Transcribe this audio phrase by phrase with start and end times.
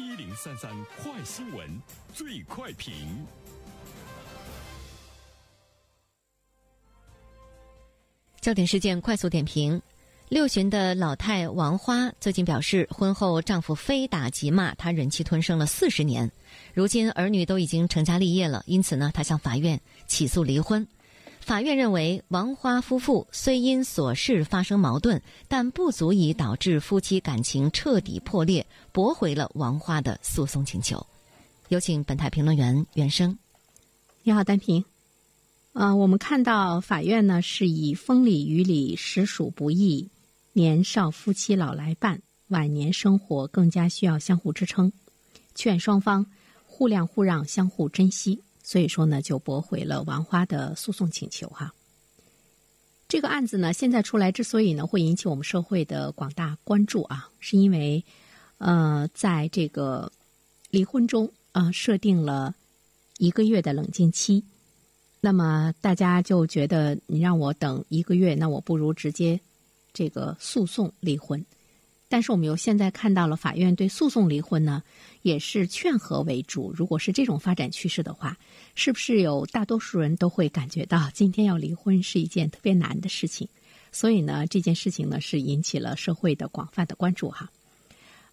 [0.00, 1.68] 一零三三快新闻，
[2.14, 2.94] 最快评。
[8.40, 9.82] 焦点事件快速点评：
[10.30, 16.32] 六旬的老太王花最近表示，婚后丈夫非打即骂，她忍气吞声了四十年，
[16.72, 20.88] 如今儿女都已经成家立业了，因此呢，她向法院起诉离婚。
[21.50, 31.04] 法院认为，王花夫妇虽因琐事发生矛盾，但不足以导致夫妻感情彻底破裂，驳回了王花的诉讼请求。
[31.66, 33.36] 有请本台评论员袁生。
[34.22, 34.84] 你好，丹平。
[35.72, 40.08] 呃，我们看到法院呢是以风里雨里实属不易，
[40.52, 44.92] 年少夫妻老来伴，晚年生活更加需要相互支撑，
[45.56, 46.24] 劝双方
[46.64, 48.40] 互谅互让，相互珍惜。
[48.70, 51.74] 所以说呢，就驳回了王花的诉讼请求哈。
[53.08, 58.04] 这个案子呢，现在出来之所以呢会引起我们社会的广大关注啊，是因为
[58.58, 60.12] 呃，在这个
[60.70, 62.54] 离婚中啊设定了
[63.18, 64.44] 一个月的冷静期。
[65.20, 69.40] 那么大家就觉得你让我等一个月，那我不如直接
[69.92, 71.44] 这个诉讼离婚。
[72.10, 74.82] 但是我们又现在看到了法院对诉讼离婚呢，
[75.22, 76.72] 也是劝和为主。
[76.74, 78.36] 如果是这种发展趋势的话，
[78.74, 83.48] 是不是有大多数人都会感觉到今天要离婚是一件特别难的事情？
[83.92, 87.48] 所以呢，这件事情呢是引起了社会的广泛的关注哈。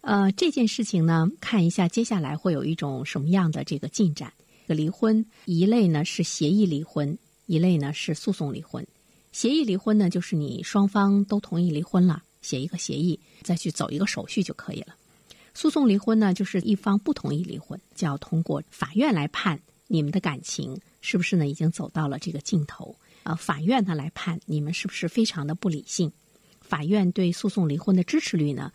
[0.00, 4.32] 呃，这件事情呢，看一下接下来会有一种什么样的这个进展。
[4.66, 8.86] 个离婚一类呢是协议离婚，一类呢是诉讼离婚。
[9.32, 14.94] 协议离婚呢，就是你双方都同意离婚了，写一个协议，再去走一个手续就可以了。
[15.52, 22.94] 诉讼离婚呢，就是一方不同意离婚，就要通过法院来判你们的感情是不是呢已经走到了这个尽头。
[23.24, 26.12] 呃，法院呢来判你们是不是非常的不理性。
[26.60, 28.70] 法院对诉讼离婚的支持率呢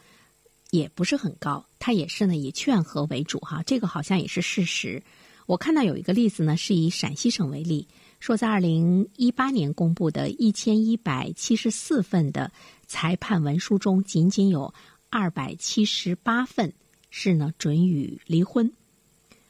[0.72, 5.02] 也不是很高，它也是呢以劝和为主哈，这个好像也是事实。
[5.45, 7.88] 我看到有一个例子呢，是以陕西省为例，
[8.22, 12.51] 说在二零一八年公布的一千一百七十四份的
[12.85, 14.72] 裁判文书中，仅仅有
[15.09, 16.72] 二百七十八份
[17.09, 18.72] 是呢准予离婚，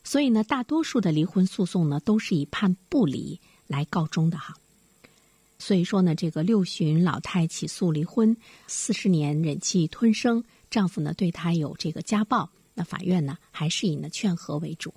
[0.05, 4.55] 所以呢，大多数的离婚诉讼呢都是以判不离来告终的哈。
[5.59, 14.93] 所以说呢，这个六旬老太起诉离婚，四十年忍气吞声，丈夫呢对她有这个家暴，那法院呢还是以呢劝和为主。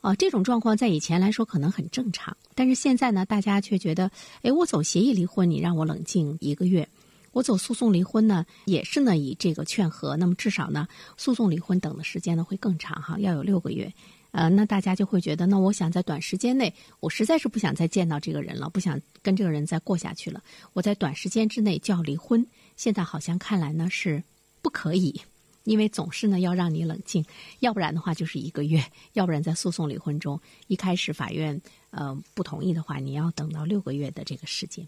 [0.00, 4.10] 啊，这种状况在以前来说可能很正常，但是现在呢，大家却觉得，
[4.42, 6.84] 哎，我走协议离婚，你让我冷静一个月；
[7.32, 10.88] 我走诉讼离婚呢，也是呢以这个劝和，那么至少呢，
[11.18, 13.92] 诉讼离婚等的时间呢会更长哈，要有六个月。
[14.32, 20.40] 呃，那大家就会觉得，那我想在短时间内，我实在是不想再见到这个人了，不想跟这个人再过下去了，
[20.72, 22.46] 我在短时间之内就要离婚。
[22.76, 24.22] 现在好像看来呢是
[24.62, 25.20] 不可以。
[25.64, 27.24] 因为总是呢要让你冷静，
[27.58, 28.82] 要不然的话就是一个月，
[29.14, 31.60] 要不然在诉讼离婚中，一开始法院
[31.90, 34.86] 呃不同意的话，你要等到六个月的这个时间。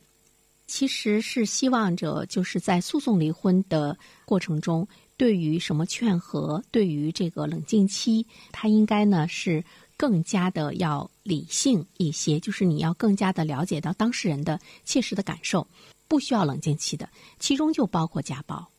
[0.67, 4.89] 其实是希望着就是在诉讼离婚的过程中，
[5.19, 9.63] 对于什么劝和，对于这个冷静期，他应该呢是
[9.99, 15.67] 更加的要理性一些，就是你要更加的了解到当事人的切实的感受，
[16.09, 17.07] 不需要冷静期的，
[17.39, 18.72] 其中就包括家暴。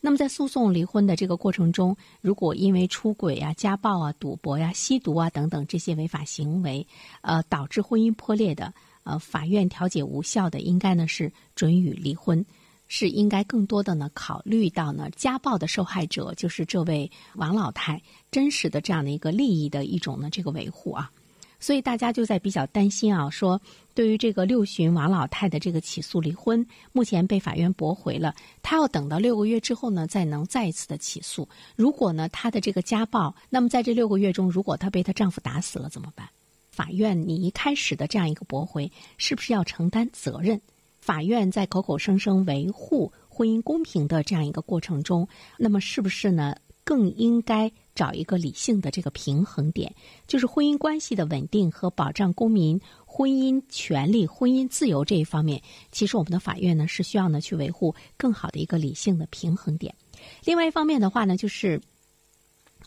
[0.00, 6.86] 那么，在诉讼离婚的这个过程中，如果因为出轨啊、家暴啊、赌博呀、吸毒啊等等这些违法行为，
[7.20, 8.72] 呃，导致婚姻破裂的，
[9.02, 12.46] 呃，法院调解无效的，应该呢是准予离婚，
[12.86, 18.00] 是应该更多的呢考虑到呢家暴的受害者就是这位王老太
[18.30, 21.10] 真实的这样的一个利益的一种呢这个维护啊。
[21.60, 23.60] 所以大家就在比较担心啊，说
[23.94, 31.48] 对于这个六旬王老太的这个起诉离婚，目前被法院驳回了，她要等到六个月之后呢，再能再一次的起诉。
[31.74, 36.28] 如果呢，她的这个家暴，那么在这六个月中，如果她被她丈夫打死了怎么办？
[36.70, 40.60] 法院你一开始的这样一个驳回，是不是要承担责任？
[41.00, 45.26] 法院在口口声声维护婚姻公平的这样一个过程中，
[45.56, 46.54] 那么是不是呢？
[46.88, 49.94] 更应该找一个理性的这个平衡点，
[50.26, 55.62] 就是婚姻关系的稳定和保障公民婚姻权利、婚姻自由这一方面，
[55.92, 59.94] 其实我们的法院呢是需要呢去维护更好的一个理性的平衡点。
[60.46, 61.78] 另外一方面的话呢，就是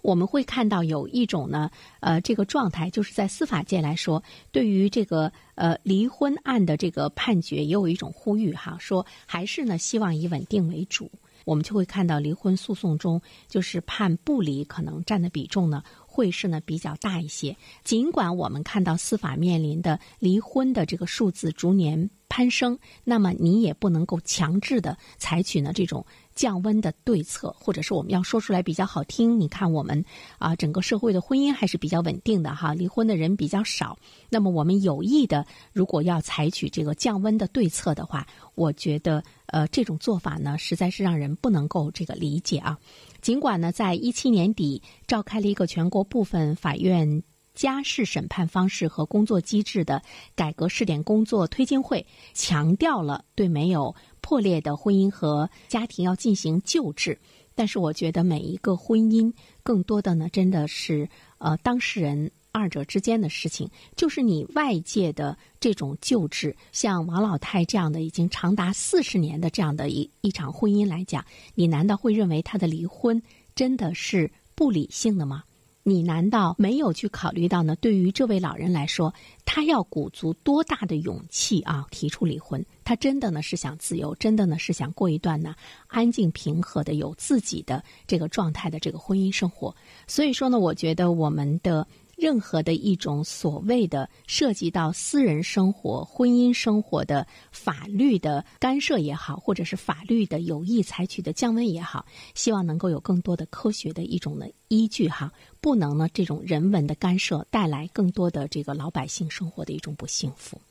[0.01, 1.69] 我们会看到有一种呢，
[1.99, 11.11] 呃，这个状态，就是在司法界来说，对于这个呃离婚案的这个判决，也有一种呼吁哈，说还是呢希望以稳定为主。
[11.45, 17.55] 我们就会看到离婚诉讼中，就是判不离可能占的比重呢，会是呢比较大一些。
[17.83, 29.37] 尽管我们看到司法面临的离婚的这个数字逐年攀升，那么你也不能够强制的采取呢这种降温的对策，或者是我们要说出来比较好听。
[29.37, 30.01] 你看我们
[30.39, 33.97] 啊，整个社会的婚姻还是比较稳定的哈，离婚的人比较少。
[34.29, 38.25] 那么我们有意的，如果要采取这个降温的对策的话，
[38.55, 42.79] 我觉得呃这种做法呢，实在是让人不能够这个理解啊。
[43.19, 47.21] 尽管呢，在一七年底召开了一个全国部分法院。
[47.61, 50.01] 家事审判方式和工作机制的
[50.33, 52.03] 改革试点工作推进会
[52.33, 57.19] 强调了对没有破裂的婚姻和家庭要进行救治，
[57.53, 59.31] 但是我觉得每一个婚姻
[59.61, 63.69] 更多的呢，真的是呃当事人二者之间的事情。
[63.95, 71.23] 就是你外界的这种救治，像王老太这样的已经长达四十年的这样的一一场婚姻来讲，
[71.53, 73.21] 你难道会认为他的离婚
[73.53, 75.43] 真的是不理性的吗？
[75.83, 77.75] 你难道没有去考虑到呢？
[77.77, 79.13] 对于这位老人来说，
[79.45, 82.63] 他要鼓足多大的勇气啊，提出离婚？
[82.83, 85.55] 他真的呢是想自由，真的呢是想过一段呢
[85.87, 89.75] 安静平和的有自己的这个状态的这个婚姻生活。
[90.07, 91.87] 所以说呢，我觉得我们的。
[92.21, 110.61] 任何的一种所谓的涉及到私人生活、婚姻生活的法律的干涉也好，或者是法律的有意采取的降温也好，希望能够有更多的科学的一种的依据哈，不能呢这种人文的干涉带来更多的这个老百姓生活的一种不幸福。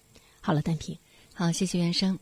[0.41, 0.97] 好了，单平，
[1.35, 2.17] 好，谢谢袁生。